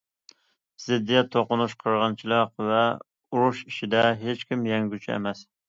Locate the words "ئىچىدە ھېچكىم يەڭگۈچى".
3.69-5.17